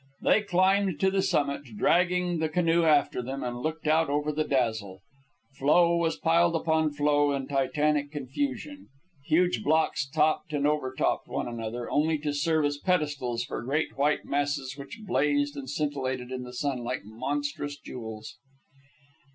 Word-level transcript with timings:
They 0.23 0.41
climbed 0.41 0.99
to 1.01 1.11
the 1.11 1.21
summit, 1.21 1.61
dragging 1.77 2.39
the 2.39 2.49
canoe 2.49 2.83
after 2.85 3.21
them, 3.21 3.43
and 3.43 3.59
looked 3.61 3.85
out 3.85 4.09
over 4.09 4.31
the 4.31 4.43
dazzle. 4.43 5.01
Floe 5.59 5.95
was 5.95 6.17
piled 6.17 6.55
on 6.67 6.89
floe 6.89 7.31
in 7.33 7.47
titanic 7.47 8.11
confusion. 8.11 8.87
Huge 9.27 9.61
blocks 9.61 10.09
topped 10.09 10.53
and 10.53 10.65
overtopped 10.65 11.27
one 11.27 11.47
another, 11.47 11.87
only 11.91 12.17
to 12.17 12.33
serve 12.33 12.65
as 12.65 12.79
pedestals 12.79 13.43
for 13.43 13.61
great 13.61 13.95
white 13.95 14.25
masses, 14.25 14.75
which 14.75 15.01
blazed 15.05 15.55
and 15.55 15.69
scintillated 15.69 16.31
in 16.31 16.41
the 16.41 16.53
sun 16.53 16.79
like 16.79 17.05
monstrous 17.05 17.77
jewels. 17.77 18.39